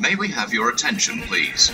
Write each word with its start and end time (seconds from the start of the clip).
May 0.00 0.14
we 0.14 0.28
have 0.28 0.54
your 0.54 0.68
attention, 0.70 1.22
please? 1.22 1.72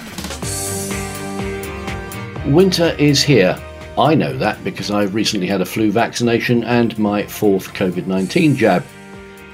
Winter 2.47 2.97
is 2.99 3.23
here. 3.23 3.54
I 3.99 4.15
know 4.15 4.37
that 4.39 4.65
because 4.65 4.91
I 4.91 5.03
recently 5.03 5.47
had 5.47 5.61
a 5.61 5.67
flu 5.67 5.92
vaccination 5.92 6.65
and 6.65 6.99
my 6.99 7.25
fourth 7.25 7.75
COVID 7.75 8.07
19 8.07 8.57
jab. 8.57 8.82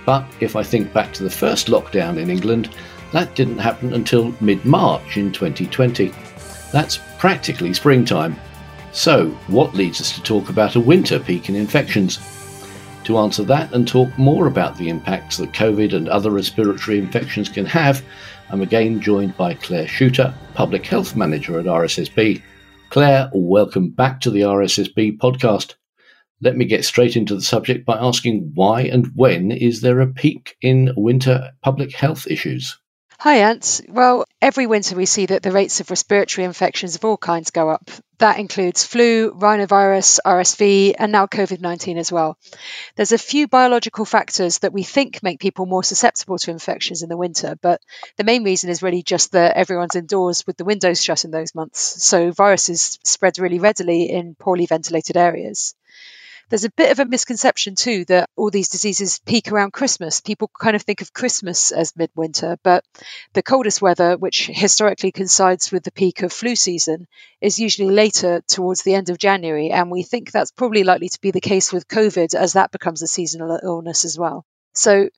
But 0.06 0.24
if 0.38 0.54
I 0.54 0.62
think 0.62 0.92
back 0.92 1.12
to 1.14 1.24
the 1.24 1.30
first 1.30 1.66
lockdown 1.66 2.16
in 2.16 2.30
England, 2.30 2.72
that 3.12 3.34
didn't 3.34 3.58
happen 3.58 3.92
until 3.92 4.32
mid 4.40 4.64
March 4.64 5.16
in 5.16 5.32
2020. 5.32 6.14
That's 6.70 7.00
practically 7.18 7.74
springtime. 7.74 8.36
So, 8.92 9.30
what 9.48 9.74
leads 9.74 10.00
us 10.00 10.12
to 10.12 10.22
talk 10.22 10.48
about 10.48 10.76
a 10.76 10.80
winter 10.80 11.18
peak 11.18 11.48
in 11.48 11.56
infections? 11.56 12.20
To 13.04 13.18
answer 13.18 13.42
that 13.44 13.72
and 13.72 13.88
talk 13.88 14.16
more 14.16 14.46
about 14.46 14.76
the 14.76 14.88
impacts 14.88 15.38
that 15.38 15.52
COVID 15.52 15.92
and 15.92 16.08
other 16.08 16.30
respiratory 16.30 16.98
infections 16.98 17.48
can 17.48 17.66
have, 17.66 18.04
I'm 18.52 18.62
again 18.62 19.00
joined 19.00 19.36
by 19.36 19.54
Claire 19.54 19.86
Shooter, 19.86 20.34
Public 20.54 20.84
Health 20.84 21.14
Manager 21.14 21.60
at 21.60 21.66
RSSB. 21.66 22.42
Claire, 22.88 23.30
welcome 23.32 23.90
back 23.90 24.20
to 24.22 24.30
the 24.30 24.40
RSSB 24.40 25.18
podcast. 25.18 25.74
Let 26.40 26.56
me 26.56 26.64
get 26.64 26.84
straight 26.84 27.16
into 27.16 27.36
the 27.36 27.42
subject 27.42 27.86
by 27.86 27.96
asking 27.96 28.50
why 28.54 28.80
and 28.82 29.06
when 29.14 29.52
is 29.52 29.82
there 29.82 30.00
a 30.00 30.08
peak 30.08 30.56
in 30.62 30.92
winter 30.96 31.52
public 31.62 31.92
health 31.92 32.26
issues? 32.26 32.76
Hi, 33.22 33.40
Ant. 33.40 33.82
Well, 33.86 34.24
every 34.40 34.66
winter 34.66 34.96
we 34.96 35.04
see 35.04 35.26
that 35.26 35.42
the 35.42 35.52
rates 35.52 35.80
of 35.80 35.90
respiratory 35.90 36.46
infections 36.46 36.94
of 36.94 37.04
all 37.04 37.18
kinds 37.18 37.50
go 37.50 37.68
up. 37.68 37.90
That 38.16 38.38
includes 38.38 38.86
flu, 38.86 39.32
rhinovirus, 39.32 40.20
RSV, 40.24 40.94
and 40.98 41.12
now 41.12 41.26
COVID 41.26 41.60
19 41.60 41.98
as 41.98 42.10
well. 42.10 42.38
There's 42.96 43.12
a 43.12 43.18
few 43.18 43.46
biological 43.46 44.06
factors 44.06 44.60
that 44.60 44.72
we 44.72 44.84
think 44.84 45.22
make 45.22 45.38
people 45.38 45.66
more 45.66 45.84
susceptible 45.84 46.38
to 46.38 46.50
infections 46.50 47.02
in 47.02 47.10
the 47.10 47.16
winter, 47.18 47.58
but 47.60 47.82
the 48.16 48.24
main 48.24 48.42
reason 48.42 48.70
is 48.70 48.82
really 48.82 49.02
just 49.02 49.32
that 49.32 49.54
everyone's 49.54 49.96
indoors 49.96 50.46
with 50.46 50.56
the 50.56 50.64
windows 50.64 51.04
shut 51.04 51.26
in 51.26 51.30
those 51.30 51.54
months. 51.54 52.02
So 52.02 52.32
viruses 52.32 52.98
spread 53.04 53.38
really 53.38 53.58
readily 53.58 54.04
in 54.04 54.34
poorly 54.34 54.64
ventilated 54.64 55.18
areas. 55.18 55.74
There's 56.50 56.64
a 56.64 56.70
bit 56.70 56.90
of 56.90 56.98
a 56.98 57.06
misconception 57.06 57.76
too 57.76 58.04
that 58.06 58.28
all 58.34 58.50
these 58.50 58.68
diseases 58.68 59.20
peak 59.24 59.52
around 59.52 59.72
Christmas. 59.72 60.20
People 60.20 60.50
kind 60.60 60.74
of 60.74 60.82
think 60.82 61.00
of 61.00 61.12
Christmas 61.12 61.70
as 61.70 61.96
midwinter, 61.96 62.58
but 62.64 62.84
the 63.34 63.42
coldest 63.42 63.80
weather, 63.80 64.16
which 64.16 64.48
historically 64.48 65.12
coincides 65.12 65.70
with 65.70 65.84
the 65.84 65.92
peak 65.92 66.22
of 66.22 66.32
flu 66.32 66.56
season, 66.56 67.06
is 67.40 67.60
usually 67.60 67.90
later 67.90 68.42
towards 68.48 68.82
the 68.82 68.94
end 68.94 69.10
of 69.10 69.18
January. 69.18 69.70
And 69.70 69.92
we 69.92 70.02
think 70.02 70.32
that's 70.32 70.50
probably 70.50 70.82
likely 70.82 71.08
to 71.08 71.20
be 71.20 71.30
the 71.30 71.40
case 71.40 71.72
with 71.72 71.86
COVID 71.86 72.34
as 72.34 72.54
that 72.54 72.72
becomes 72.72 73.02
a 73.02 73.06
seasonal 73.06 73.56
illness 73.62 74.04
as 74.04 74.18
well. 74.18 74.44
So 74.74 75.08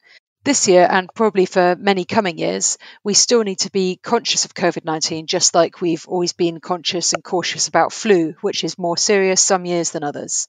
this 0.45 0.69
year 0.69 0.87
and 0.91 1.09
probably 1.15 1.47
for 1.47 1.77
many 1.77 2.05
coming 2.05 2.37
years, 2.37 2.77
we 3.05 3.15
still 3.15 3.43
need 3.43 3.61
to 3.61 3.71
be 3.71 3.99
conscious 4.03 4.45
of 4.45 4.53
COVID 4.53 4.85
19, 4.85 5.27
just 5.27 5.55
like 5.55 5.81
we've 5.81 6.07
always 6.07 6.35
been 6.35 6.61
conscious 6.61 7.15
and 7.15 7.25
cautious 7.25 7.69
about 7.69 7.95
flu, 7.95 8.35
which 8.43 8.65
is 8.65 8.77
more 8.77 8.99
serious 8.99 9.41
some 9.41 9.65
years 9.65 9.93
than 9.93 10.05
others. 10.05 10.47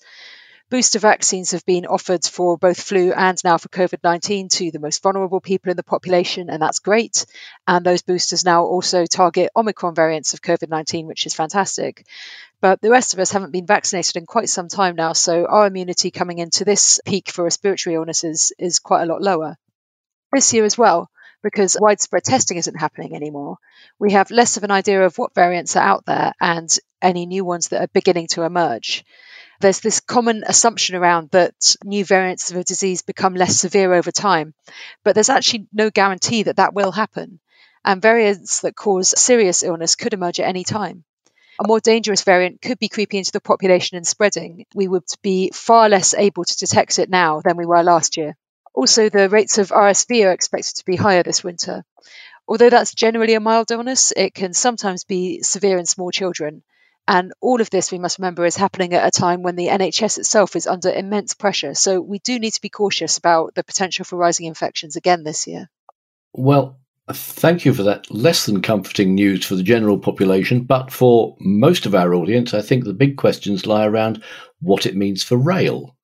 Booster 0.70 0.98
vaccines 0.98 1.52
have 1.52 1.66
been 1.66 1.86
offered 1.86 2.26
for 2.26 2.58
both 2.58 2.82
flu 2.82 3.12
and 3.12 3.38
now 3.44 3.58
for 3.58 3.70
COVID 3.70 4.00
19 4.04 4.50
to 4.50 4.72
the 4.72 4.80
most 4.80 5.04
vulnerable 5.04 5.40
people 5.40 5.70
in 5.70 5.78
the 5.78 5.84
population, 5.84 6.50
and 6.50 6.62
that's 6.62 6.80
great. 6.80 7.26
And 7.68 7.86
those 7.86 8.02
boosters 8.02 8.44
now 8.44 8.64
also 8.64 9.06
target 9.06 9.52
Omicron 9.56 9.94
variants 9.94 10.34
of 10.34 10.42
COVID 10.42 10.70
19, 10.70 11.06
which 11.06 11.28
is 11.28 11.36
fantastic. 11.36 12.08
But 12.60 12.82
the 12.82 12.90
rest 12.90 13.14
of 13.14 13.20
us 13.20 13.32
haven't 13.32 13.52
been 13.52 13.68
vaccinated 13.68 14.16
in 14.16 14.26
quite 14.26 14.50
some 14.50 14.68
time 14.68 14.96
now, 14.96 15.14
so 15.14 15.46
our 15.46 15.68
immunity 15.68 16.12
coming 16.12 16.40
into 16.40 16.66
this 16.66 17.00
peak 17.06 17.30
for 17.30 17.44
respiratory 17.44 17.96
illnesses 17.96 18.52
is 18.58 18.80
quite 18.80 19.04
a 19.04 19.06
lot 19.06 19.22
lower. 19.22 19.58
This 20.32 20.54
year 20.54 20.66
as 20.66 20.78
well, 20.78 21.10
because 21.44 21.78
widespread 21.80 22.24
testing 22.24 22.58
isn't 22.58 22.80
happening 22.80 23.16
anymore, 23.16 23.58
we 24.00 24.14
have 24.14 24.32
less 24.32 24.58
of 24.58 24.64
an 24.64 24.72
idea 24.72 25.06
of 25.06 25.18
what 25.18 25.36
variants 25.36 25.76
are 25.76 25.84
out 25.84 26.06
there 26.06 26.34
and 26.40 26.76
any 27.02 27.26
new 27.26 27.46
ones 27.46 27.68
that 27.68 27.82
are 27.82 27.88
beginning 27.94 28.28
to 28.28 28.44
emerge 28.44 29.04
there's 29.60 29.80
this 29.80 30.00
common 30.00 30.44
assumption 30.46 30.96
around 30.96 31.30
that 31.32 31.76
new 31.84 32.04
variants 32.04 32.52
of 32.52 32.58
a 32.58 32.64
disease 32.64 33.02
become 33.02 33.36
less 33.36 33.60
severe 33.60 33.94
over 33.94 34.12
time, 34.12 34.54
but 35.04 35.16
there's 35.16 35.30
actually 35.30 35.68
no 35.72 35.90
guarantee 35.90 36.44
that 36.44 36.58
that 36.58 36.74
will 36.74 36.92
happen. 36.92 37.40
And 37.86 38.02
variants 38.02 38.62
that 38.62 38.76
cause 38.76 39.14
serious 39.20 39.64
illness 39.64 39.96
could 39.96 40.14
emerge 40.14 40.40
at 40.40 40.48
any 40.48 40.64
time. 40.64 41.04
A 41.60 41.68
more 41.68 41.80
dangerous 41.80 42.24
variant 42.24 42.62
could 42.62 42.80
be 42.80 42.90
creeping 42.90 43.20
into 43.20 43.32
the 43.32 43.42
population 43.42 43.96
and 43.98 44.08
spreading. 44.08 44.66
We 44.74 44.88
would 44.88 45.04
be 45.22 45.52
far 45.54 45.88
less 45.88 46.14
able 46.14 46.46
to 46.46 46.58
detect 46.58 46.98
it 46.98 47.10
now 47.10 47.42
than 47.42 47.58
we 47.58 47.66
were 47.66 47.84
last 47.84 48.18
year. 48.18 48.36
Also, 48.74 49.10
the 49.10 49.30
rates 49.30 49.60
of 49.60 49.70
RSV 49.70 50.26
are 50.26 50.32
expected 50.32 50.78
to 50.78 50.86
be 50.86 50.96
higher 50.96 51.22
this 51.22 51.44
winter. 51.44 51.86
Although 52.48 52.72
that's 52.72 52.96
generally 52.96 53.36
a 53.36 53.40
mild 53.40 53.70
illness, 53.70 54.12
it 54.16 54.34
can 54.34 54.54
sometimes 54.54 55.04
be 55.04 55.44
severe 55.44 55.78
in 55.78 55.86
small 55.86 56.10
children. 56.10 56.64
And 57.08 57.34
all 57.42 57.60
of 57.60 57.70
this, 57.70 57.92
we 57.92 58.00
must 58.00 58.20
remember, 58.20 58.46
is 58.46 58.56
happening 58.56 58.94
at 58.94 59.06
a 59.06 59.12
time 59.12 59.42
when 59.44 59.56
the 59.56 59.68
NHS 59.68 60.20
itself 60.20 60.56
is 60.56 60.68
under 60.68 60.90
immense 60.90 61.34
pressure. 61.34 61.74
So 61.74 62.00
we 62.00 62.20
do 62.20 62.40
need 62.40 62.52
to 62.52 62.62
be 62.62 62.70
cautious 62.70 63.18
about 63.18 63.56
the 63.56 63.64
potential 63.64 64.06
for 64.06 64.16
rising 64.16 64.46
infections 64.46 64.96
again 64.96 65.24
this 65.24 65.46
year. 65.46 65.70
Well, 66.32 66.80
thank 67.12 67.66
you 67.66 67.74
for 67.74 67.84
that 67.84 68.10
less 68.10 68.46
than 68.46 68.62
comforting 68.62 69.16
news 69.16 69.46
for 69.46 69.56
the 69.56 69.64
general 69.64 70.00
population. 70.00 70.64
But 70.64 70.92
for 70.92 71.36
most 71.42 71.86
of 71.86 71.94
our 71.94 72.14
audience, 72.14 72.54
I 72.54 72.62
think 72.62 72.86
the 72.86 72.94
big 72.94 73.18
questions 73.18 73.66
lie 73.66 73.86
around 73.86 74.24
what 74.62 74.86
it 74.86 74.96
means 74.96 75.24
for 75.24 75.36
rail. 75.36 75.98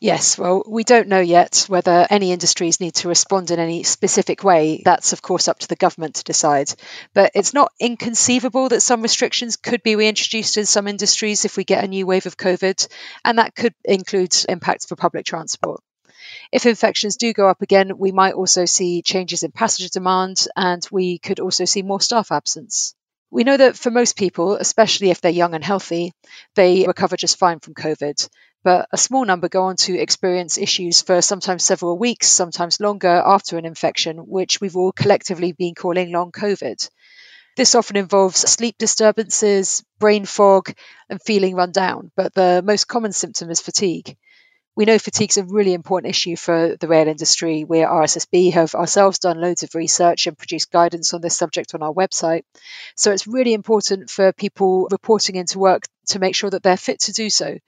Yes, 0.00 0.38
well, 0.38 0.62
we 0.64 0.84
don't 0.84 1.08
know 1.08 1.20
yet 1.20 1.64
whether 1.66 2.06
any 2.08 2.30
industries 2.30 2.78
need 2.78 2.94
to 2.96 3.08
respond 3.08 3.50
in 3.50 3.58
any 3.58 3.82
specific 3.82 4.44
way. 4.44 4.80
That's, 4.84 5.12
of 5.12 5.22
course, 5.22 5.48
up 5.48 5.58
to 5.58 5.66
the 5.66 5.74
government 5.74 6.16
to 6.16 6.24
decide. 6.24 6.72
But 7.14 7.32
it's 7.34 7.52
not 7.52 7.72
inconceivable 7.80 8.68
that 8.68 8.82
some 8.82 9.02
restrictions 9.02 9.56
could 9.56 9.82
be 9.82 9.96
reintroduced 9.96 10.56
in 10.56 10.66
some 10.66 10.86
industries 10.86 11.44
if 11.44 11.56
we 11.56 11.64
get 11.64 11.82
a 11.82 11.88
new 11.88 12.06
wave 12.06 12.26
of 12.26 12.36
COVID, 12.36 12.86
and 13.24 13.38
that 13.38 13.56
could 13.56 13.74
include 13.84 14.36
impacts 14.48 14.86
for 14.86 14.94
public 14.94 15.26
transport. 15.26 15.80
If 16.52 16.66
infections 16.66 17.16
do 17.16 17.32
go 17.32 17.48
up 17.48 17.62
again, 17.62 17.98
we 17.98 18.12
might 18.12 18.34
also 18.34 18.66
see 18.66 19.02
changes 19.02 19.42
in 19.42 19.50
passenger 19.50 19.90
demand, 19.90 20.46
and 20.54 20.86
we 20.92 21.18
could 21.18 21.40
also 21.40 21.64
see 21.64 21.82
more 21.82 22.00
staff 22.00 22.30
absence. 22.30 22.94
We 23.32 23.44
know 23.44 23.56
that 23.56 23.76
for 23.76 23.90
most 23.90 24.16
people, 24.16 24.54
especially 24.54 25.10
if 25.10 25.20
they're 25.20 25.32
young 25.32 25.54
and 25.54 25.64
healthy, 25.64 26.12
they 26.54 26.86
recover 26.86 27.16
just 27.16 27.38
fine 27.38 27.58
from 27.58 27.74
COVID 27.74 28.28
but 28.64 28.88
a 28.92 28.96
small 28.98 29.24
number 29.24 29.48
go 29.48 29.64
on 29.64 29.76
to 29.76 29.98
experience 29.98 30.58
issues 30.58 31.02
for 31.02 31.22
sometimes 31.22 31.64
several 31.64 31.98
weeks, 31.98 32.28
sometimes 32.28 32.80
longer 32.80 33.22
after 33.24 33.58
an 33.58 33.64
infection, 33.64 34.18
which 34.18 34.60
we've 34.60 34.76
all 34.76 34.92
collectively 34.92 35.52
been 35.52 35.74
calling 35.74 36.12
long 36.12 36.32
COVID. 36.32 36.88
This 37.56 37.74
often 37.74 37.96
involves 37.96 38.38
sleep 38.38 38.76
disturbances, 38.78 39.84
brain 39.98 40.24
fog, 40.24 40.72
and 41.08 41.20
feeling 41.20 41.56
run 41.56 41.72
down, 41.72 42.12
but 42.16 42.34
the 42.34 42.62
most 42.64 42.86
common 42.86 43.12
symptom 43.12 43.50
is 43.50 43.60
fatigue. 43.60 44.16
We 44.78 44.84
know 44.84 44.96
fatigue 45.00 45.30
is 45.30 45.38
a 45.38 45.44
really 45.44 45.74
important 45.74 46.10
issue 46.10 46.36
for 46.36 46.76
the 46.76 46.86
rail 46.86 47.08
industry. 47.08 47.64
We 47.64 47.80
at 47.80 47.88
RSSB 47.90 48.52
have 48.52 48.76
ourselves 48.76 49.18
done 49.18 49.40
loads 49.40 49.64
of 49.64 49.74
research 49.74 50.28
and 50.28 50.38
produced 50.38 50.70
guidance 50.70 51.12
on 51.12 51.20
this 51.20 51.36
subject 51.36 51.74
on 51.74 51.82
our 51.82 51.92
website. 51.92 52.44
So 52.94 53.10
it's 53.10 53.26
really 53.26 53.54
important 53.54 54.08
for 54.08 54.32
people 54.32 54.86
reporting 54.92 55.34
into 55.34 55.58
work 55.58 55.82
to 56.08 56.18
make 56.18 56.34
sure 56.34 56.50
that 56.50 56.62
they're 56.62 56.76
fit 56.76 57.00
to 57.00 57.12
do 57.12 57.30
so. 57.30 57.58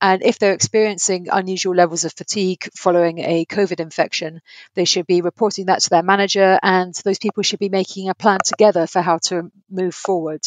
And 0.00 0.22
if 0.22 0.38
they're 0.38 0.52
experiencing 0.52 1.28
unusual 1.30 1.74
levels 1.74 2.04
of 2.04 2.12
fatigue 2.12 2.68
following 2.74 3.18
a 3.18 3.44
COVID 3.46 3.80
infection, 3.80 4.40
they 4.74 4.84
should 4.84 5.06
be 5.06 5.22
reporting 5.22 5.66
that 5.66 5.82
to 5.82 5.90
their 5.90 6.02
manager, 6.02 6.58
and 6.62 6.94
those 7.04 7.18
people 7.18 7.42
should 7.42 7.58
be 7.60 7.68
making 7.68 8.08
a 8.08 8.14
plan 8.14 8.38
together 8.44 8.86
for 8.86 9.02
how 9.02 9.18
to 9.24 9.50
move 9.70 9.94
forward 9.94 10.46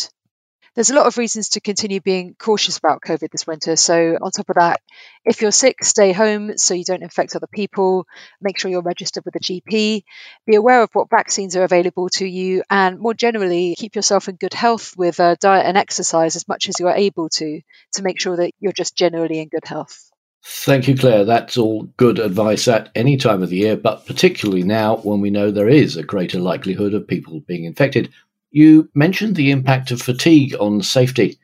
there's 0.76 0.90
a 0.90 0.96
lot 0.96 1.08
of 1.08 1.18
reasons 1.18 1.50
to 1.50 1.62
continue 1.62 2.00
being 2.02 2.36
cautious 2.38 2.78
about 2.78 3.02
COVID 3.02 3.32
this 3.32 3.48
winter. 3.48 3.76
So, 3.76 4.18
on 4.22 4.32
top 4.32 4.50
of 4.50 4.56
that, 4.56 4.82
if 5.26 5.42
you're 5.42 5.52
sick, 5.52 5.84
stay 5.84 6.12
home 6.12 6.58
so 6.58 6.74
you 6.74 6.84
don't 6.84 7.04
infect 7.04 7.36
other 7.36 7.48
people. 7.48 8.06
Make 8.42 8.60
sure 8.60 8.72
you're 8.72 8.82
registered 8.82 9.26
with 9.26 9.36
a 9.36 9.40
GP. 9.40 10.04
Be 10.46 10.56
aware 10.56 10.82
of 10.82 10.90
what 10.94 11.10
vaccines 11.10 11.56
are 11.56 11.64
available 11.64 12.10
to 12.10 12.26
you. 12.26 12.64
And 12.70 13.00
more 13.00 13.14
generally, 13.14 13.76
keep 13.78 13.96
yourself 13.96 14.30
in 14.30 14.36
good 14.36 14.54
health 14.54 14.96
with 14.98 15.20
uh, 15.20 15.36
diet 15.40 15.66
and 15.66 15.78
exercise 15.78 16.36
as 16.36 16.48
much 16.48 16.70
as 16.70 16.80
you're 16.80 16.92
able 16.92 17.30
to, 17.30 17.62
to 17.94 18.04
make 18.04 18.20
sure 18.20 18.38
that 18.38 18.52
you're 18.60 18.72
just 18.72 18.96
generally 18.96 19.40
in 19.40 19.50
good 19.50 19.66
health. 19.66 20.10
Thank 20.44 20.88
you, 20.88 20.96
Claire. 20.96 21.26
That's 21.26 21.58
all 21.58 21.84
good 21.98 22.18
advice 22.18 22.68
at 22.68 22.90
any 22.96 23.18
time 23.18 23.44
of 23.44 23.50
the 23.50 23.58
year, 23.58 23.76
but 23.76 24.06
particularly 24.06 24.64
now 24.64 24.98
when 24.98 25.20
we 25.20 25.30
know 25.30 25.52
there 25.52 25.68
is 25.68 25.98
a 25.98 26.04
greater 26.04 26.40
likelihood 26.40 26.94
of 26.94 27.08
people 27.08 27.42
being 27.42 27.66
infected 27.66 28.10
you 28.52 28.90
mentioned 28.96 29.36
the 29.36 29.52
impact 29.52 29.92
of 29.92 30.02
fatigue 30.02 30.56
on 30.60 30.82
safety. 30.82 31.40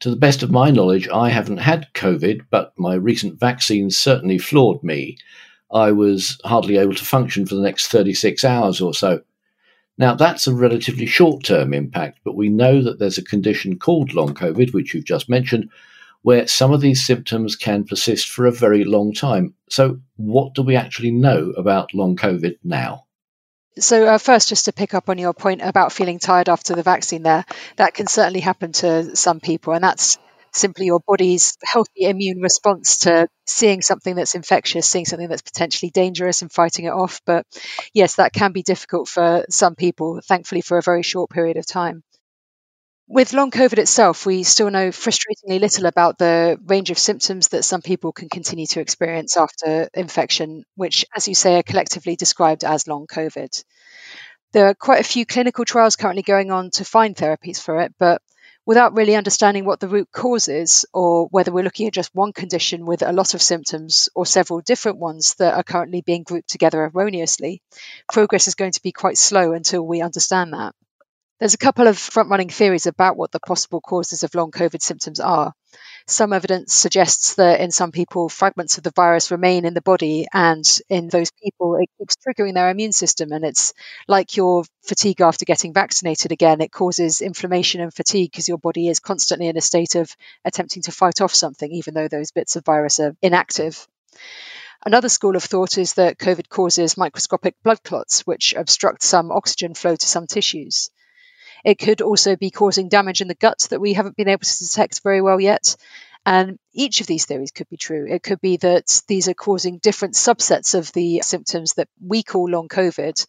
To 0.00 0.10
the 0.10 0.16
best 0.16 0.42
of 0.42 0.50
my 0.50 0.70
knowledge, 0.70 1.08
I 1.08 1.28
haven't 1.28 1.58
had 1.58 1.92
COVID, 1.94 2.46
but 2.50 2.72
my 2.78 2.94
recent 2.94 3.38
vaccines 3.38 3.98
certainly 3.98 4.38
floored 4.38 4.82
me. 4.82 5.18
I 5.70 5.92
was 5.92 6.40
hardly 6.44 6.78
able 6.78 6.94
to 6.94 7.04
function 7.04 7.46
for 7.46 7.54
the 7.54 7.60
next 7.60 7.88
36 7.88 8.42
hours 8.44 8.80
or 8.80 8.94
so. 8.94 9.20
Now, 9.98 10.14
that's 10.14 10.46
a 10.46 10.54
relatively 10.54 11.04
short 11.04 11.44
term 11.44 11.74
impact, 11.74 12.20
but 12.24 12.34
we 12.34 12.48
know 12.48 12.82
that 12.82 12.98
there's 12.98 13.18
a 13.18 13.24
condition 13.24 13.78
called 13.78 14.14
long 14.14 14.34
COVID, 14.34 14.72
which 14.72 14.94
you've 14.94 15.04
just 15.04 15.28
mentioned, 15.28 15.68
where 16.22 16.46
some 16.46 16.72
of 16.72 16.80
these 16.80 17.04
symptoms 17.04 17.54
can 17.54 17.84
persist 17.84 18.28
for 18.28 18.46
a 18.46 18.52
very 18.52 18.84
long 18.84 19.12
time. 19.12 19.54
So, 19.68 20.00
what 20.16 20.54
do 20.54 20.62
we 20.62 20.74
actually 20.74 21.10
know 21.10 21.52
about 21.58 21.92
long 21.92 22.16
COVID 22.16 22.56
now? 22.64 23.04
So, 23.78 24.06
uh, 24.06 24.18
first, 24.18 24.48
just 24.48 24.64
to 24.66 24.72
pick 24.72 24.94
up 24.94 25.08
on 25.08 25.18
your 25.18 25.32
point 25.32 25.62
about 25.62 25.92
feeling 25.92 26.18
tired 26.18 26.48
after 26.48 26.74
the 26.74 26.82
vaccine, 26.82 27.22
there, 27.22 27.44
that 27.76 27.94
can 27.94 28.06
certainly 28.06 28.40
happen 28.40 28.72
to 28.72 29.16
some 29.16 29.40
people, 29.40 29.72
and 29.72 29.82
that's 29.82 30.18
simply 30.52 30.86
your 30.86 31.00
body's 31.06 31.56
healthy 31.64 32.02
immune 32.02 32.40
response 32.40 32.98
to 32.98 33.28
seeing 33.46 33.82
something 33.82 34.16
that's 34.16 34.34
infectious, 34.34 34.86
seeing 34.86 35.04
something 35.04 35.28
that's 35.28 35.42
potentially 35.42 35.90
dangerous 35.90 36.42
and 36.42 36.52
fighting 36.52 36.86
it 36.86 36.92
off. 36.92 37.20
But 37.24 37.46
yes, 37.94 38.16
that 38.16 38.32
can 38.32 38.52
be 38.52 38.62
difficult 38.62 39.08
for 39.08 39.44
some 39.48 39.76
people, 39.76 40.20
thankfully, 40.26 40.60
for 40.60 40.76
a 40.78 40.82
very 40.82 41.02
short 41.02 41.30
period 41.30 41.56
of 41.56 41.66
time. 41.66 42.02
With 43.12 43.32
long 43.32 43.50
COVID 43.50 43.78
itself, 43.78 44.24
we 44.24 44.44
still 44.44 44.70
know 44.70 44.90
frustratingly 44.90 45.58
little 45.58 45.86
about 45.86 46.16
the 46.16 46.60
range 46.64 46.90
of 46.92 46.98
symptoms 46.98 47.48
that 47.48 47.64
some 47.64 47.82
people 47.82 48.12
can 48.12 48.28
continue 48.28 48.66
to 48.68 48.80
experience 48.80 49.36
after 49.36 49.90
infection, 49.94 50.62
which, 50.76 51.04
as 51.16 51.26
you 51.26 51.34
say, 51.34 51.58
are 51.58 51.64
collectively 51.64 52.14
described 52.14 52.62
as 52.62 52.86
long 52.86 53.08
COVID. 53.08 53.64
There 54.52 54.66
are 54.66 54.74
quite 54.74 55.00
a 55.00 55.12
few 55.12 55.26
clinical 55.26 55.64
trials 55.64 55.96
currently 55.96 56.22
going 56.22 56.52
on 56.52 56.70
to 56.74 56.84
find 56.84 57.16
therapies 57.16 57.60
for 57.60 57.80
it, 57.80 57.92
but 57.98 58.22
without 58.64 58.94
really 58.94 59.16
understanding 59.16 59.64
what 59.64 59.80
the 59.80 59.88
root 59.88 60.08
cause 60.12 60.46
is, 60.46 60.86
or 60.94 61.26
whether 61.32 61.50
we're 61.50 61.64
looking 61.64 61.88
at 61.88 61.92
just 61.92 62.14
one 62.14 62.32
condition 62.32 62.86
with 62.86 63.02
a 63.02 63.12
lot 63.12 63.34
of 63.34 63.42
symptoms 63.42 64.08
or 64.14 64.24
several 64.24 64.60
different 64.60 64.98
ones 64.98 65.34
that 65.40 65.54
are 65.54 65.64
currently 65.64 66.00
being 66.00 66.22
grouped 66.22 66.48
together 66.48 66.84
erroneously, 66.84 67.60
progress 68.12 68.46
is 68.46 68.54
going 68.54 68.70
to 68.70 68.82
be 68.82 68.92
quite 68.92 69.18
slow 69.18 69.52
until 69.52 69.84
we 69.84 70.00
understand 70.00 70.52
that. 70.52 70.76
There's 71.40 71.54
a 71.54 71.58
couple 71.58 71.86
of 71.86 71.96
front 71.96 72.28
running 72.28 72.50
theories 72.50 72.86
about 72.86 73.16
what 73.16 73.32
the 73.32 73.40
possible 73.40 73.80
causes 73.80 74.22
of 74.22 74.34
long 74.34 74.50
COVID 74.50 74.82
symptoms 74.82 75.20
are. 75.20 75.54
Some 76.06 76.34
evidence 76.34 76.74
suggests 76.74 77.36
that 77.36 77.62
in 77.62 77.70
some 77.70 77.92
people, 77.92 78.28
fragments 78.28 78.76
of 78.76 78.84
the 78.84 78.92
virus 78.94 79.30
remain 79.30 79.64
in 79.64 79.72
the 79.72 79.80
body, 79.80 80.26
and 80.34 80.62
in 80.90 81.08
those 81.08 81.30
people, 81.30 81.76
it 81.76 81.88
keeps 81.96 82.16
triggering 82.16 82.52
their 82.52 82.68
immune 82.68 82.92
system. 82.92 83.32
And 83.32 83.42
it's 83.42 83.72
like 84.06 84.36
your 84.36 84.64
fatigue 84.82 85.22
after 85.22 85.46
getting 85.46 85.72
vaccinated 85.72 86.30
again. 86.30 86.60
It 86.60 86.72
causes 86.72 87.22
inflammation 87.22 87.80
and 87.80 87.94
fatigue 87.94 88.32
because 88.32 88.46
your 88.46 88.58
body 88.58 88.88
is 88.88 89.00
constantly 89.00 89.48
in 89.48 89.56
a 89.56 89.62
state 89.62 89.94
of 89.94 90.14
attempting 90.44 90.82
to 90.82 90.92
fight 90.92 91.22
off 91.22 91.34
something, 91.34 91.72
even 91.72 91.94
though 91.94 92.08
those 92.08 92.32
bits 92.32 92.56
of 92.56 92.66
virus 92.66 93.00
are 93.00 93.16
inactive. 93.22 93.88
Another 94.84 95.08
school 95.08 95.36
of 95.36 95.44
thought 95.44 95.78
is 95.78 95.94
that 95.94 96.18
COVID 96.18 96.50
causes 96.50 96.98
microscopic 96.98 97.54
blood 97.62 97.82
clots, 97.82 98.26
which 98.26 98.52
obstruct 98.54 99.02
some 99.02 99.32
oxygen 99.32 99.72
flow 99.72 99.96
to 99.96 100.06
some 100.06 100.26
tissues. 100.26 100.90
It 101.64 101.78
could 101.78 102.00
also 102.00 102.36
be 102.36 102.50
causing 102.50 102.88
damage 102.88 103.20
in 103.20 103.28
the 103.28 103.34
gut 103.34 103.66
that 103.70 103.80
we 103.80 103.92
haven't 103.92 104.16
been 104.16 104.28
able 104.28 104.44
to 104.44 104.58
detect 104.58 105.02
very 105.02 105.20
well 105.20 105.40
yet. 105.40 105.76
And 106.26 106.58
each 106.74 107.00
of 107.00 107.06
these 107.06 107.24
theories 107.24 107.50
could 107.50 107.68
be 107.68 107.76
true. 107.76 108.06
It 108.08 108.22
could 108.22 108.40
be 108.40 108.58
that 108.58 109.02
these 109.08 109.28
are 109.28 109.34
causing 109.34 109.78
different 109.78 110.14
subsets 110.14 110.74
of 110.74 110.92
the 110.92 111.22
symptoms 111.22 111.74
that 111.74 111.88
we 112.04 112.22
call 112.22 112.50
long 112.50 112.68
COVID, 112.68 113.26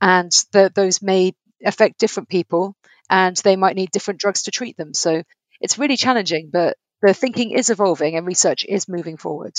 and 0.00 0.32
that 0.52 0.74
those 0.74 1.02
may 1.02 1.34
affect 1.64 1.98
different 1.98 2.28
people 2.28 2.74
and 3.10 3.36
they 3.38 3.56
might 3.56 3.76
need 3.76 3.90
different 3.90 4.20
drugs 4.20 4.44
to 4.44 4.50
treat 4.50 4.76
them. 4.76 4.94
So 4.94 5.22
it's 5.60 5.78
really 5.78 5.96
challenging, 5.96 6.48
but 6.50 6.78
the 7.02 7.12
thinking 7.12 7.50
is 7.50 7.70
evolving 7.70 8.16
and 8.16 8.26
research 8.26 8.64
is 8.64 8.88
moving 8.88 9.16
forward. 9.16 9.54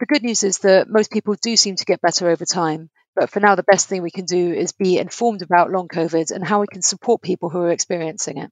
The 0.00 0.06
good 0.06 0.22
news 0.22 0.42
is 0.42 0.58
that 0.58 0.88
most 0.88 1.10
people 1.10 1.36
do 1.40 1.56
seem 1.56 1.76
to 1.76 1.84
get 1.84 2.02
better 2.02 2.28
over 2.28 2.44
time, 2.44 2.90
but 3.14 3.30
for 3.30 3.40
now, 3.40 3.54
the 3.54 3.62
best 3.62 3.88
thing 3.88 4.02
we 4.02 4.10
can 4.10 4.24
do 4.24 4.52
is 4.52 4.72
be 4.72 4.98
informed 4.98 5.42
about 5.42 5.70
long 5.70 5.88
COVID 5.88 6.30
and 6.30 6.44
how 6.44 6.60
we 6.60 6.66
can 6.66 6.82
support 6.82 7.22
people 7.22 7.48
who 7.48 7.60
are 7.60 7.70
experiencing 7.70 8.38
it. 8.38 8.50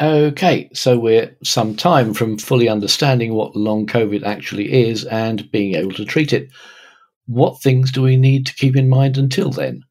Okay, 0.00 0.70
so 0.74 0.96
we're 0.96 1.36
some 1.42 1.74
time 1.74 2.14
from 2.14 2.38
fully 2.38 2.68
understanding 2.68 3.34
what 3.34 3.56
long 3.56 3.86
COVID 3.86 4.22
actually 4.22 4.88
is 4.88 5.04
and 5.04 5.50
being 5.50 5.74
able 5.74 5.92
to 5.92 6.04
treat 6.04 6.32
it. 6.32 6.50
What 7.26 7.60
things 7.60 7.90
do 7.90 8.02
we 8.02 8.16
need 8.16 8.46
to 8.46 8.54
keep 8.54 8.76
in 8.76 8.88
mind 8.88 9.18
until 9.18 9.50
then? 9.50 9.82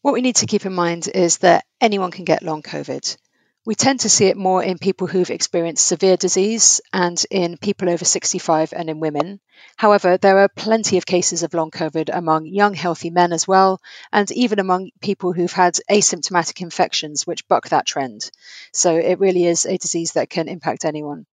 What 0.00 0.14
we 0.14 0.20
need 0.20 0.36
to 0.36 0.46
keep 0.46 0.66
in 0.66 0.72
mind 0.72 1.08
is 1.14 1.38
that 1.38 1.64
anyone 1.80 2.10
can 2.10 2.24
get 2.24 2.42
long 2.42 2.62
COVID. 2.62 3.16
We 3.64 3.76
tend 3.76 4.00
to 4.00 4.08
see 4.08 4.26
it 4.26 4.36
more 4.36 4.60
in 4.60 4.78
people 4.78 5.06
who've 5.06 5.30
experienced 5.30 5.86
severe 5.86 6.16
disease 6.16 6.80
and 6.92 7.24
in 7.30 7.56
people 7.58 7.88
over 7.90 8.04
65 8.04 8.72
and 8.72 8.90
in 8.90 8.98
women. 8.98 9.38
However, 9.76 10.16
there 10.16 10.40
are 10.40 10.48
plenty 10.48 10.98
of 10.98 11.06
cases 11.06 11.44
of 11.44 11.54
long 11.54 11.70
COVID 11.70 12.10
among 12.12 12.46
young, 12.46 12.74
healthy 12.74 13.10
men 13.10 13.32
as 13.32 13.46
well, 13.46 13.80
and 14.12 14.28
even 14.32 14.58
among 14.58 14.90
people 15.00 15.32
who've 15.32 15.52
had 15.52 15.78
asymptomatic 15.88 16.60
infections, 16.60 17.24
which 17.24 17.46
buck 17.46 17.68
that 17.68 17.86
trend. 17.86 18.28
So 18.72 18.96
it 18.96 19.20
really 19.20 19.46
is 19.46 19.64
a 19.64 19.78
disease 19.78 20.14
that 20.14 20.28
can 20.28 20.48
impact 20.48 20.84
anyone. 20.84 21.26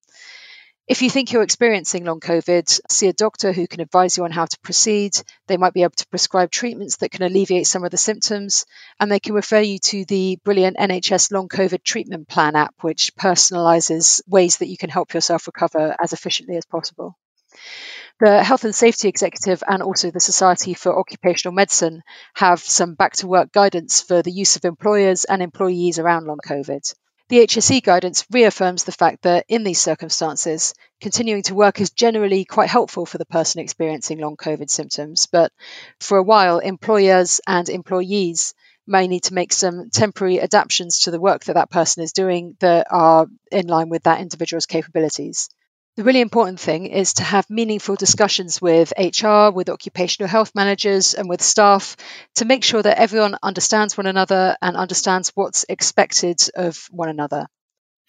If 0.90 1.04
you 1.04 1.12
think 1.12 1.32
you're 1.32 1.44
experiencing 1.44 2.04
long 2.04 2.20
COVID, 2.20 2.80
see 2.90 3.10
a 3.10 3.14
doctor 3.14 3.52
who 3.52 3.68
can 3.68 3.80
advise 3.80 4.18
you 4.18 4.24
on 4.24 4.32
how 4.32 4.46
to 4.48 4.60
proceed. 4.64 5.22
They 5.46 5.56
might 5.56 5.76
be 5.76 5.84
able 5.84 5.94
to 5.98 6.08
prescribe 6.08 6.50
treatments 6.50 6.98
that 6.98 7.12
can 7.12 7.22
alleviate 7.22 7.68
some 7.68 7.84
of 7.84 7.92
the 7.92 7.98
symptoms, 7.98 8.66
and 9.00 9.12
they 9.12 9.20
can 9.20 9.36
refer 9.36 9.60
you 9.60 9.78
to 9.78 10.04
the 10.06 10.40
brilliant 10.44 10.78
NHS 10.78 11.32
Long 11.32 11.48
COVID 11.48 11.84
Treatment 11.84 12.28
Plan 12.28 12.56
app, 12.56 12.74
which 12.82 13.14
personalizes 13.16 14.22
ways 14.28 14.58
that 14.58 14.68
you 14.68 14.78
can 14.78 14.90
help 14.90 15.14
yourself 15.14 15.46
recover 15.46 15.96
as 16.02 16.12
efficiently 16.12 16.58
as 16.58 16.66
possible. 16.66 17.16
The 18.20 18.44
Health 18.44 18.66
and 18.66 18.74
Safety 18.74 19.10
Executive 19.10 19.64
and 19.68 19.84
also 19.84 20.10
the 20.10 20.20
Society 20.20 20.74
for 20.74 20.98
Occupational 20.98 21.54
Medicine 21.54 22.02
have 22.34 22.62
some 22.62 22.96
back 22.96 23.14
to 23.18 23.28
work 23.28 23.52
guidance 23.52 24.02
for 24.02 24.24
the 24.24 24.32
use 24.32 24.56
of 24.56 24.66
employers 24.66 25.24
and 25.26 25.44
employees 25.44 26.00
around 26.00 26.26
long 26.26 26.40
COVID. 26.44 26.96
The 27.30 27.46
HSE 27.46 27.84
guidance 27.84 28.26
reaffirms 28.32 28.84
the 28.84 28.92
fact 28.92 29.22
that 29.22 29.46
in 29.48 29.64
these 29.64 29.80
circumstances, 29.80 30.74
continuing 31.00 31.44
to 31.44 31.54
work 31.54 31.80
is 31.80 31.92
generally 31.92 32.44
quite 32.44 32.70
helpful 32.70 33.06
for 33.06 33.20
the 33.20 33.26
person 33.26 33.62
experiencing 33.62 34.18
long 34.18 34.36
COVID 34.36 34.68
symptoms. 34.68 35.28
But 35.32 35.52
for 36.00 36.18
a 36.18 36.24
while, 36.24 36.58
employers 36.58 37.40
and 37.46 37.70
employees 37.70 38.56
may 38.88 39.08
need 39.08 39.26
to 39.26 39.36
make 39.36 39.54
some 39.54 39.92
temporary 39.92 40.42
adaptations 40.42 41.02
to 41.02 41.12
the 41.12 41.20
work 41.20 41.44
that 41.46 41.54
that 41.54 41.70
person 41.70 42.02
is 42.02 42.14
doing 42.14 42.58
that 42.62 42.88
are 42.90 43.28
in 43.52 43.68
line 43.68 43.90
with 43.90 44.04
that 44.04 44.22
individual's 44.22 44.66
capabilities. 44.66 45.50
The 46.00 46.06
really 46.06 46.22
important 46.22 46.62
thing 46.62 46.86
is 46.86 47.16
to 47.16 47.26
have 47.26 47.50
meaningful 47.50 47.98
discussions 47.98 48.62
with 48.62 48.94
HR, 48.98 49.52
with 49.54 49.68
occupational 49.68 50.30
health 50.30 50.56
managers, 50.56 51.14
and 51.14 51.28
with 51.28 51.42
staff 51.42 51.98
to 52.36 52.46
make 52.46 52.64
sure 52.64 52.82
that 52.82 53.02
everyone 53.02 53.36
understands 53.44 53.98
one 53.98 54.06
another 54.06 54.56
and 54.62 54.78
understands 54.78 55.34
what's 55.36 55.66
expected 55.68 56.40
of 56.56 56.88
one 56.90 57.10
another. 57.10 57.48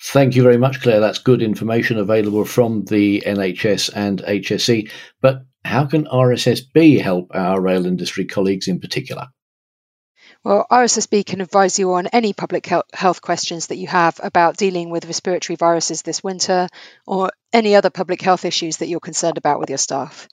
Thank 0.00 0.36
you 0.36 0.44
very 0.44 0.56
much, 0.56 0.80
Claire. 0.80 1.00
That's 1.00 1.18
good 1.18 1.42
information 1.42 1.98
available 1.98 2.44
from 2.44 2.84
the 2.84 3.24
NHS 3.26 3.90
and 3.92 4.20
HSE. 4.20 4.88
But 5.20 5.42
how 5.64 5.86
can 5.86 6.04
RSSB 6.04 7.00
help 7.00 7.32
our 7.34 7.60
rail 7.60 7.86
industry 7.86 8.24
colleagues 8.24 8.68
in 8.68 8.78
particular? 8.78 9.26
Well, 10.42 10.66
RSSB 10.70 11.26
can 11.26 11.42
advise 11.42 11.78
you 11.78 11.92
on 11.92 12.06
any 12.06 12.32
public 12.32 12.66
health 12.94 13.20
questions 13.20 13.66
that 13.66 13.76
you 13.76 13.86
have 13.88 14.18
about 14.22 14.56
dealing 14.56 14.88
with 14.88 15.04
respiratory 15.04 15.56
viruses 15.56 16.00
this 16.00 16.24
winter 16.24 16.66
or 17.06 17.30
any 17.52 17.74
other 17.74 17.90
public 17.90 18.22
health 18.22 18.46
issues 18.46 18.78
that 18.78 18.88
you're 18.88 19.00
concerned 19.00 19.36
about 19.36 19.60
with 19.60 19.68
your 19.68 19.76
staff. 19.76 20.28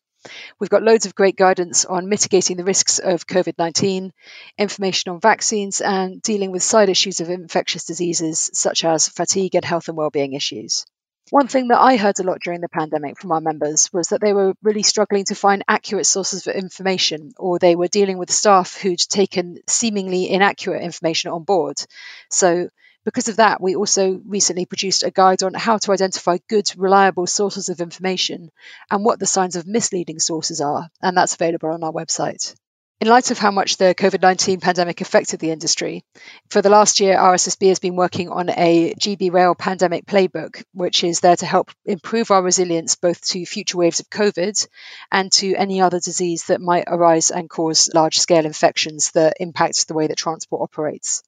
We've 0.59 0.69
got 0.69 0.81
loads 0.81 1.05
of 1.05 1.13
great 1.13 1.35
guidance 1.35 1.83
on 1.83 2.07
mitigating 2.07 2.55
the 2.55 2.63
risks 2.63 2.99
of 2.99 3.27
COVID 3.27 3.55
19, 3.57 4.13
information 4.57 5.11
on 5.11 5.19
vaccines, 5.19 5.81
and 5.81 6.21
dealing 6.21 6.51
with 6.51 6.63
side 6.63 6.87
issues 6.87 7.19
of 7.19 7.29
infectious 7.29 7.83
diseases 7.83 8.49
such 8.53 8.85
as 8.85 9.09
fatigue 9.09 9.55
and 9.55 9.65
health 9.65 9.89
and 9.89 9.97
well-being 9.97 10.33
issues. 10.33 10.85
One 11.29 11.49
thing 11.49 11.67
that 11.67 11.81
I 11.81 11.97
heard 11.97 12.19
a 12.19 12.23
lot 12.23 12.39
during 12.41 12.61
the 12.61 12.69
pandemic 12.69 13.19
from 13.19 13.33
our 13.33 13.41
members 13.41 13.91
was 13.91 14.09
that 14.09 14.21
they 14.21 14.31
were 14.31 14.53
really 14.63 14.83
struggling 14.83 15.25
to 15.25 15.35
find 15.35 15.61
accurate 15.67 16.05
sources 16.05 16.47
of 16.47 16.55
information, 16.55 17.33
or 17.37 17.59
they 17.59 17.75
were 17.75 17.89
dealing 17.89 18.17
with 18.17 18.31
staff 18.31 18.77
who'd 18.77 18.99
taken 18.99 19.57
seemingly 19.67 20.29
inaccurate 20.29 20.83
information 20.83 21.31
on 21.31 21.43
board. 21.43 21.83
So, 22.29 22.69
because 23.03 23.27
of 23.27 23.37
that, 23.37 23.61
we 23.61 23.75
also 23.75 24.21
recently 24.25 24.65
produced 24.65 25.03
a 25.03 25.11
guide 25.11 25.43
on 25.43 25.53
how 25.53 25.77
to 25.79 25.91
identify 25.91 26.37
good, 26.47 26.71
reliable 26.77 27.27
sources 27.27 27.67
of 27.67 27.81
information 27.81 28.49
and 28.89 29.03
what 29.03 29.19
the 29.19 29.25
signs 29.25 29.57
of 29.57 29.67
misleading 29.67 30.19
sources 30.19 30.61
are, 30.61 30.89
and 31.01 31.17
that's 31.17 31.33
available 31.35 31.69
on 31.69 31.83
our 31.83 31.91
website. 31.91 32.55
In 32.99 33.09
light 33.09 33.29
of 33.29 33.37
how 33.37 33.51
much 33.51 33.77
the 33.77 33.93
COVID 33.93 34.23
19 34.23 34.59
pandemic 34.59 35.01
affected 35.01 35.39
the 35.39 35.51
industry, 35.51 36.03
for 36.49 36.63
the 36.63 36.71
last 36.71 36.99
year, 36.99 37.15
RSSB 37.15 37.67
has 37.67 37.77
been 37.77 37.95
working 37.95 38.29
on 38.29 38.49
a 38.49 38.95
GB 38.95 39.31
Rail 39.31 39.53
pandemic 39.53 40.07
playbook, 40.07 40.63
which 40.73 41.03
is 41.03 41.19
there 41.19 41.35
to 41.35 41.45
help 41.45 41.69
improve 41.85 42.31
our 42.31 42.41
resilience 42.41 42.95
both 42.95 43.21
to 43.27 43.45
future 43.45 43.77
waves 43.77 43.99
of 43.99 44.09
COVID 44.09 44.67
and 45.11 45.31
to 45.33 45.53
any 45.53 45.79
other 45.79 45.99
disease 45.99 46.45
that 46.45 46.59
might 46.59 46.85
arise 46.87 47.29
and 47.29 47.47
cause 47.47 47.87
large 47.93 48.17
scale 48.17 48.47
infections 48.47 49.11
that 49.11 49.37
impact 49.39 49.87
the 49.87 49.93
way 49.93 50.07
that 50.07 50.17
transport 50.17 50.63
operates. 50.63 51.21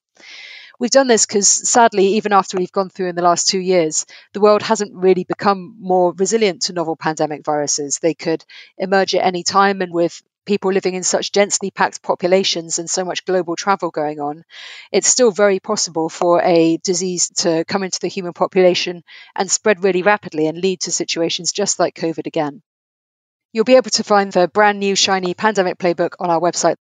We've 0.80 0.90
done 0.90 1.06
this 1.06 1.24
because 1.24 1.46
sadly, 1.46 2.14
even 2.14 2.32
after 2.32 2.56
we've 2.56 2.72
gone 2.72 2.88
through 2.88 3.10
in 3.10 3.14
the 3.14 3.22
last 3.22 3.46
two 3.46 3.60
years, 3.60 4.06
the 4.32 4.40
world 4.40 4.62
hasn't 4.62 4.94
really 4.96 5.22
become 5.22 5.76
more 5.78 6.14
resilient 6.14 6.62
to 6.62 6.72
novel 6.72 6.96
pandemic 6.96 7.44
viruses. 7.44 8.00
They 8.00 8.14
could 8.14 8.44
emerge 8.76 9.14
at 9.14 9.24
any 9.24 9.44
time, 9.44 9.82
and 9.82 9.92
with 9.92 10.20
people 10.46 10.72
living 10.72 10.94
in 10.94 11.02
such 11.02 11.32
densely 11.32 11.70
packed 11.70 12.02
populations 12.02 12.78
and 12.78 12.88
so 12.88 13.04
much 13.04 13.24
global 13.24 13.56
travel 13.56 13.90
going 13.90 14.20
on, 14.20 14.44
it's 14.92 15.08
still 15.08 15.30
very 15.30 15.60
possible 15.60 16.08
for 16.08 16.42
a 16.42 16.78
disease 16.78 17.28
to 17.28 17.64
come 17.66 17.82
into 17.82 18.00
the 18.00 18.08
human 18.08 18.32
population 18.32 19.02
and 19.34 19.50
spread 19.50 19.84
really 19.84 20.02
rapidly 20.02 20.46
and 20.46 20.58
lead 20.58 20.80
to 20.80 20.92
situations 20.92 21.52
just 21.52 21.78
like 21.78 21.94
COVID 21.94 22.26
again. 22.26 22.62
You'll 23.52 23.64
be 23.64 23.76
able 23.76 23.90
to 23.90 24.04
find 24.04 24.32
the 24.32 24.48
brand 24.48 24.78
new 24.78 24.94
shiny 24.94 25.34
pandemic 25.34 25.78
playbook 25.78 26.14
on 26.20 26.30
our 26.30 26.40
website 26.40 26.76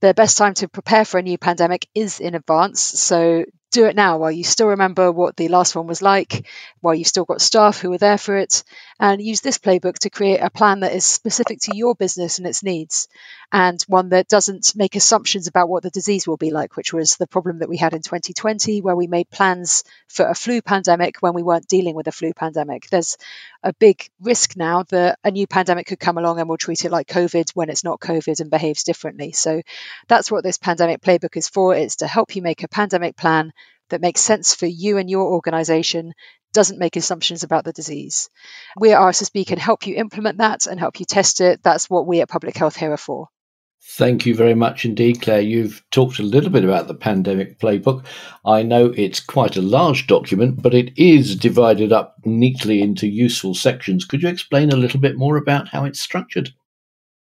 the 0.00 0.14
best 0.14 0.38
time 0.38 0.54
to 0.54 0.68
prepare 0.68 1.04
for 1.04 1.18
a 1.18 1.22
new 1.22 1.38
pandemic 1.38 1.88
is 1.94 2.20
in 2.20 2.34
advance. 2.34 2.80
So 2.80 3.44
do 3.70 3.84
it 3.86 3.96
now 3.96 4.18
while 4.18 4.30
you 4.30 4.44
still 4.44 4.68
remember 4.68 5.12
what 5.12 5.36
the 5.36 5.48
last 5.48 5.76
one 5.76 5.86
was 5.86 6.02
like, 6.02 6.46
while 6.80 6.94
you've 6.94 7.06
still 7.06 7.24
got 7.24 7.40
staff 7.40 7.80
who 7.80 7.92
are 7.92 7.98
there 7.98 8.18
for 8.18 8.36
it, 8.36 8.64
and 8.98 9.20
use 9.20 9.40
this 9.40 9.58
playbook 9.58 9.94
to 10.00 10.10
create 10.10 10.38
a 10.38 10.50
plan 10.50 10.80
that 10.80 10.94
is 10.94 11.04
specific 11.04 11.58
to 11.60 11.76
your 11.76 11.94
business 11.94 12.38
and 12.38 12.46
its 12.46 12.62
needs, 12.62 13.08
and 13.52 13.82
one 13.88 14.10
that 14.10 14.28
doesn't 14.28 14.74
make 14.76 14.96
assumptions 14.96 15.46
about 15.46 15.68
what 15.68 15.82
the 15.82 15.90
disease 15.90 16.26
will 16.26 16.36
be 16.36 16.50
like, 16.50 16.76
which 16.76 16.92
was 16.92 17.16
the 17.16 17.26
problem 17.26 17.58
that 17.58 17.68
we 17.68 17.76
had 17.76 17.94
in 17.94 18.02
2020, 18.02 18.80
where 18.80 18.96
we 18.96 19.06
made 19.06 19.30
plans 19.30 19.84
for 20.08 20.26
a 20.26 20.34
flu 20.34 20.62
pandemic 20.62 21.16
when 21.20 21.34
we 21.34 21.42
weren't 21.42 21.68
dealing 21.68 21.94
with 21.94 22.06
a 22.06 22.12
flu 22.12 22.32
pandemic. 22.32 22.88
There's 22.90 23.16
a 23.62 23.72
big 23.74 24.08
risk 24.20 24.56
now 24.56 24.84
that 24.90 25.18
a 25.24 25.30
new 25.30 25.46
pandemic 25.46 25.86
could 25.86 26.00
come 26.00 26.18
along 26.18 26.38
and 26.38 26.48
we'll 26.48 26.58
treat 26.58 26.84
it 26.84 26.92
like 26.92 27.08
COVID 27.08 27.50
when 27.54 27.70
it's 27.70 27.84
not 27.84 28.00
COVID 28.00 28.40
and 28.40 28.50
behaves 28.50 28.84
differently. 28.84 29.32
So 29.32 29.62
that's 30.06 30.30
what 30.30 30.44
this 30.44 30.58
pandemic 30.58 31.00
playbook 31.00 31.36
is 31.36 31.48
for. 31.48 31.74
It's 31.74 31.96
to 31.96 32.06
help 32.06 32.36
you 32.36 32.42
make 32.42 32.62
a 32.62 32.68
pandemic 32.68 33.16
plan 33.16 33.52
that 33.90 34.00
makes 34.00 34.20
sense 34.20 34.54
for 34.54 34.66
you 34.66 34.98
and 34.98 35.10
your 35.10 35.32
organization, 35.32 36.12
doesn't 36.52 36.78
make 36.78 36.96
assumptions 36.96 37.42
about 37.42 37.64
the 37.64 37.72
disease. 37.72 38.30
We 38.76 38.92
at 38.92 39.00
RSSB 39.00 39.46
can 39.46 39.58
help 39.58 39.86
you 39.86 39.96
implement 39.96 40.38
that 40.38 40.66
and 40.66 40.78
help 40.78 41.00
you 41.00 41.06
test 41.06 41.40
it. 41.40 41.62
That's 41.62 41.90
what 41.90 42.06
we 42.06 42.20
at 42.20 42.28
Public 42.28 42.56
Health 42.56 42.76
here 42.76 42.92
are 42.92 42.96
for. 42.96 43.28
Thank 43.80 44.26
you 44.26 44.34
very 44.34 44.54
much 44.54 44.84
indeed, 44.84 45.22
Claire. 45.22 45.40
You've 45.40 45.82
talked 45.90 46.18
a 46.18 46.22
little 46.22 46.50
bit 46.50 46.64
about 46.64 46.88
the 46.88 46.94
pandemic 46.94 47.58
playbook. 47.58 48.04
I 48.44 48.62
know 48.62 48.92
it's 48.96 49.20
quite 49.20 49.56
a 49.56 49.62
large 49.62 50.06
document, 50.06 50.62
but 50.62 50.74
it 50.74 50.96
is 50.96 51.34
divided 51.34 51.92
up 51.92 52.16
neatly 52.24 52.80
into 52.80 53.08
useful 53.08 53.54
sections. 53.54 54.04
Could 54.04 54.22
you 54.22 54.28
explain 54.28 54.70
a 54.70 54.76
little 54.76 55.00
bit 55.00 55.16
more 55.16 55.36
about 55.36 55.68
how 55.68 55.84
it's 55.84 56.00
structured? 56.00 56.50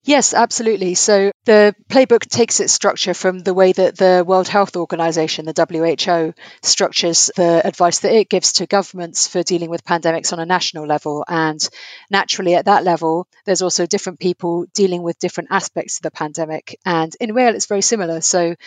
Yes, 0.04 0.34
absolutely. 0.34 0.96
So 0.96 1.32
the 1.48 1.74
playbook 1.88 2.28
takes 2.28 2.60
its 2.60 2.74
structure 2.74 3.14
from 3.14 3.40
the 3.40 3.54
way 3.54 3.72
that 3.72 3.98
the 3.98 4.22
World 4.28 4.50
Health 4.50 4.76
Organization, 4.76 5.46
the 5.46 5.54
WHO, 5.56 6.34
structures 6.62 7.32
the 7.38 7.66
advice 7.66 8.00
that 8.00 8.12
it 8.12 8.28
gives 8.28 8.52
to 8.54 8.68
governments 8.68 9.30
for 9.30 9.44
dealing 9.44 9.70
with 9.70 9.86
pandemics 9.86 10.34
on 10.34 10.42
a 10.42 10.46
national 10.46 10.86
level. 10.86 11.24
And 11.26 11.66
naturally, 12.12 12.56
at 12.56 12.66
that 12.66 12.84
level, 12.84 13.30
there's 13.46 13.62
also 13.62 13.86
different 13.86 14.20
people 14.20 14.66
dealing 14.74 15.04
with 15.04 15.20
different 15.20 15.50
aspects 15.50 15.98
of 15.98 16.02
the 16.02 16.12
pandemic. 16.12 16.78
And 16.86 17.16
in 17.22 17.34
Rail, 17.34 17.56
it's 17.56 17.66
very 17.66 17.82
similar. 17.82 18.20
So 18.20 18.58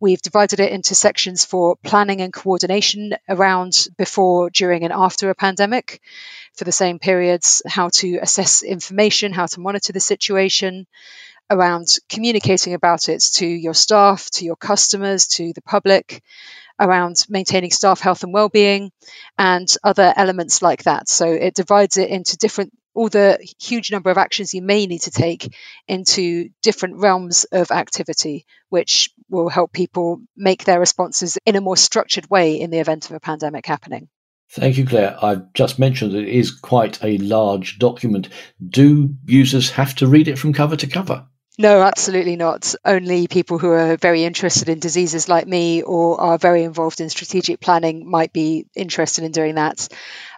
we've 0.00 0.22
divided 0.22 0.60
it 0.60 0.72
into 0.72 0.94
sections 0.94 1.44
for 1.44 1.76
planning 1.84 2.22
and 2.22 2.32
coordination 2.32 3.12
around 3.28 3.86
before, 3.98 4.48
during, 4.48 4.82
and 4.82 4.94
after 4.94 5.28
a 5.28 5.34
pandemic 5.34 6.00
for 6.54 6.64
the 6.64 6.72
same 6.72 6.98
periods, 6.98 7.60
how 7.66 7.90
to 7.90 8.16
assess 8.16 8.62
information, 8.62 9.34
how 9.34 9.44
to 9.44 9.60
monitor 9.60 9.92
the 9.92 10.00
situation, 10.00 10.86
around 11.50 11.88
communicating 12.08 12.74
about 12.74 13.08
it 13.08 13.22
to 13.34 13.46
your 13.46 13.74
staff, 13.74 14.30
to 14.30 14.44
your 14.44 14.56
customers, 14.56 15.26
to 15.26 15.52
the 15.52 15.62
public, 15.62 16.22
around 16.78 17.26
maintaining 17.28 17.70
staff 17.70 18.00
health 18.00 18.22
and 18.22 18.32
well-being, 18.32 18.92
and 19.36 19.68
other 19.84 20.14
elements 20.16 20.62
like 20.62 20.84
that. 20.84 21.08
So 21.08 21.26
it 21.26 21.54
divides 21.54 21.96
it 21.96 22.08
into 22.08 22.36
different 22.36 22.72
all 22.94 23.08
the 23.08 23.38
huge 23.60 23.92
number 23.92 24.10
of 24.10 24.18
actions 24.18 24.52
you 24.52 24.62
may 24.62 24.86
need 24.86 25.02
to 25.02 25.10
take 25.10 25.54
into 25.86 26.50
different 26.60 26.96
realms 26.96 27.44
of 27.44 27.70
activity, 27.70 28.46
which 28.68 29.10
will 29.28 29.48
help 29.48 29.72
people 29.72 30.20
make 30.36 30.64
their 30.64 30.80
responses 30.80 31.38
in 31.46 31.56
a 31.56 31.60
more 31.60 31.76
structured 31.76 32.28
way 32.28 32.60
in 32.60 32.70
the 32.70 32.80
event 32.80 33.08
of 33.08 33.16
a 33.16 33.20
pandemic 33.20 33.64
happening. 33.64 34.08
Thank 34.50 34.76
you, 34.78 34.84
Claire. 34.84 35.16
I've 35.22 35.52
just 35.52 35.78
mentioned 35.78 36.14
it 36.14 36.28
is 36.28 36.50
quite 36.50 37.02
a 37.04 37.18
large 37.18 37.78
document. 37.78 38.28
Do 38.68 39.14
users 39.24 39.70
have 39.70 39.94
to 39.96 40.08
read 40.08 40.26
it 40.26 40.38
from 40.38 40.52
cover 40.52 40.74
to 40.74 40.88
cover? 40.88 41.26
No, 41.60 41.82
absolutely 41.82 42.36
not. 42.36 42.74
Only 42.86 43.28
people 43.28 43.58
who 43.58 43.70
are 43.72 43.98
very 43.98 44.24
interested 44.24 44.70
in 44.70 44.78
diseases 44.78 45.28
like 45.28 45.46
me 45.46 45.82
or 45.82 46.18
are 46.18 46.38
very 46.38 46.62
involved 46.62 47.02
in 47.02 47.10
strategic 47.10 47.60
planning 47.60 48.10
might 48.10 48.32
be 48.32 48.64
interested 48.74 49.24
in 49.24 49.32
doing 49.32 49.56
that. 49.56 49.86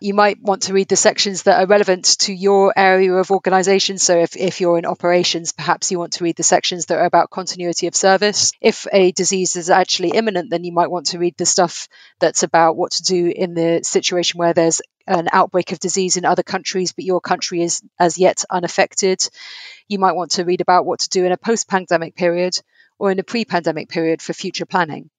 You 0.00 0.14
might 0.14 0.42
want 0.42 0.62
to 0.62 0.72
read 0.72 0.88
the 0.88 0.96
sections 0.96 1.44
that 1.44 1.60
are 1.60 1.66
relevant 1.68 2.06
to 2.22 2.32
your 2.32 2.72
area 2.76 3.12
of 3.12 3.30
organization. 3.30 3.98
So, 3.98 4.18
if, 4.18 4.36
if 4.36 4.60
you're 4.60 4.78
in 4.78 4.84
operations, 4.84 5.52
perhaps 5.52 5.92
you 5.92 5.98
want 6.00 6.14
to 6.14 6.24
read 6.24 6.34
the 6.34 6.42
sections 6.42 6.86
that 6.86 6.98
are 6.98 7.06
about 7.06 7.30
continuity 7.30 7.86
of 7.86 7.94
service. 7.94 8.50
If 8.60 8.88
a 8.92 9.12
disease 9.12 9.54
is 9.54 9.70
actually 9.70 10.10
imminent, 10.10 10.50
then 10.50 10.64
you 10.64 10.72
might 10.72 10.90
want 10.90 11.06
to 11.06 11.20
read 11.20 11.36
the 11.38 11.46
stuff 11.46 11.86
that's 12.18 12.42
about 12.42 12.76
what 12.76 12.90
to 12.92 13.04
do 13.04 13.32
in 13.32 13.54
the 13.54 13.82
situation 13.84 14.38
where 14.38 14.54
there's 14.54 14.82
an 15.06 15.28
outbreak 15.32 15.72
of 15.72 15.78
disease 15.78 16.16
in 16.16 16.24
other 16.24 16.42
countries, 16.42 16.92
but 16.92 17.04
your 17.04 17.20
country 17.20 17.62
is 17.62 17.82
as 17.98 18.18
yet 18.18 18.44
unaffected. 18.50 19.28
You 19.88 19.98
might 19.98 20.16
want 20.16 20.32
to 20.32 20.44
read 20.44 20.60
about 20.60 20.86
what 20.86 21.00
to 21.00 21.08
do 21.08 21.24
in 21.24 21.32
a 21.32 21.36
post 21.36 21.68
pandemic 21.68 22.14
period 22.14 22.60
or 22.98 23.10
in 23.10 23.18
a 23.18 23.24
pre 23.24 23.44
pandemic 23.44 23.88
period 23.88 24.22
for 24.22 24.32
future 24.32 24.66
planning. 24.66 25.10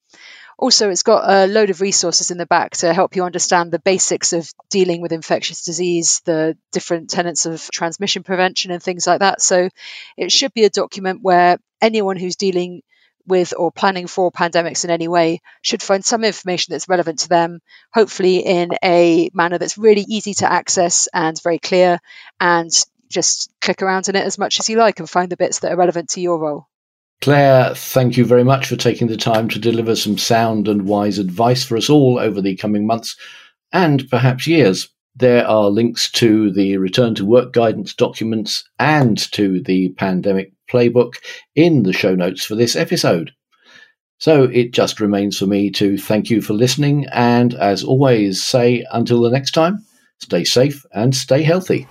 Also, 0.58 0.90
it's 0.90 1.04
got 1.04 1.30
a 1.30 1.48
load 1.48 1.72
of 1.72 1.82
resources 1.82 2.30
in 2.32 2.38
the 2.38 2.46
back 2.46 2.72
to 2.78 2.94
help 2.94 3.16
you 3.16 3.24
understand 3.24 3.72
the 3.72 3.80
basics 3.80 4.34
of 4.34 4.50
dealing 4.70 5.02
with 5.02 5.12
infectious 5.12 5.66
disease, 5.66 6.22
the 6.26 6.56
different 6.72 7.10
tenets 7.10 7.46
of 7.46 7.70
transmission 7.72 8.24
prevention, 8.24 8.72
and 8.72 8.82
things 8.82 9.08
like 9.08 9.20
that. 9.20 9.42
So, 9.42 9.70
it 10.16 10.32
should 10.32 10.54
be 10.54 10.64
a 10.64 10.70
document 10.70 11.20
where 11.22 11.58
anyone 11.82 12.18
who's 12.18 12.36
dealing 12.36 12.84
with 13.26 13.54
or 13.58 13.72
planning 13.72 14.08
for 14.08 14.32
pandemics 14.32 14.84
in 14.84 14.90
any 14.90 15.08
way 15.08 15.42
should 15.62 15.82
find 15.82 16.04
some 16.04 16.24
information 16.24 16.72
that's 16.72 16.90
relevant 16.90 17.20
to 17.20 17.30
them, 17.30 17.60
hopefully 17.94 18.38
in 18.38 18.72
a 18.84 19.30
manner 19.34 19.58
that's 19.58 19.78
really 19.78 20.06
easy 20.08 20.34
to 20.36 20.52
access 20.52 21.08
and 21.14 21.42
very 21.42 21.60
clear, 21.60 22.00
and 22.40 22.72
just 23.10 23.52
click 23.62 23.82
around 23.82 24.10
in 24.10 24.16
it 24.16 24.26
as 24.26 24.38
much 24.38 24.60
as 24.60 24.70
you 24.70 24.78
like 24.78 25.00
and 25.00 25.10
find 25.10 25.30
the 25.30 25.38
bits 25.38 25.60
that 25.60 25.72
are 25.72 25.78
relevant 25.78 26.10
to 26.10 26.22
your 26.22 26.40
role. 26.40 26.68
Claire, 27.22 27.74
thank 27.74 28.18
you 28.18 28.26
very 28.26 28.44
much 28.44 28.68
for 28.68 28.76
taking 28.76 29.08
the 29.08 29.16
time 29.16 29.48
to 29.50 29.60
deliver 29.60 29.96
some 29.96 30.18
sound 30.18 30.68
and 30.68 30.82
wise 30.82 31.20
advice 31.20 31.64
for 31.64 31.78
us 31.78 31.90
all 31.90 32.20
over 32.20 32.42
the 32.42 32.58
coming 32.58 32.86
months 32.86 33.16
and 33.72 34.10
perhaps 34.10 34.46
years. 34.46 34.90
There 35.16 35.48
are 35.48 35.70
links 35.70 36.10
to 36.14 36.52
the 36.52 36.78
return 36.78 37.16
to 37.16 37.26
work 37.26 37.54
guidance 37.54 37.94
documents 37.94 38.68
and 38.80 39.18
to 39.32 39.62
the 39.62 39.90
pandemic 39.90 40.53
playbook 40.72 41.14
in 41.56 41.84
the 41.84 41.94
show 41.94 42.16
notes 42.16 42.46
for 42.46 42.56
this 42.56 42.76
episode. 42.76 43.32
So 44.20 44.44
it 44.44 44.74
just 44.74 45.00
remains 45.00 45.38
for 45.38 45.48
me 45.48 45.70
to 45.72 45.98
thank 45.98 46.30
you 46.30 46.42
for 46.42 46.54
listening 46.54 47.08
and, 47.12 47.54
as 47.56 47.84
always, 47.84 48.42
say 48.44 48.86
until 48.92 49.22
the 49.22 49.30
next 49.30 49.52
time, 49.52 49.86
stay 50.22 50.44
safe 50.46 50.86
and 50.94 51.14
stay 51.14 51.42
healthy. 51.44 51.88